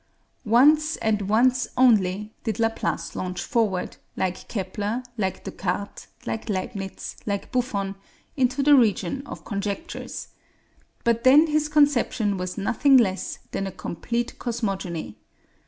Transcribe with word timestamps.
Once, 0.47 0.95
and 0.95 1.29
once 1.29 1.67
only, 1.77 2.33
did 2.43 2.57
Laplace 2.59 3.15
launch 3.15 3.39
forward, 3.39 3.97
like 4.17 4.47
Kepler, 4.47 5.03
like 5.15 5.43
Descartes, 5.43 6.07
like 6.25 6.49
Leibnitz, 6.49 7.17
like 7.27 7.51
Buffon, 7.51 7.93
into 8.35 8.63
the 8.63 8.73
region 8.73 9.21
of 9.27 9.45
conjectures. 9.45 10.29
But 11.03 11.23
then 11.23 11.45
his 11.45 11.69
conception 11.69 12.37
was 12.37 12.57
nothing 12.57 12.97
less 12.97 13.37
than 13.51 13.67
a 13.67 13.71
complete 13.71 14.39
cosmogony. 14.39 15.19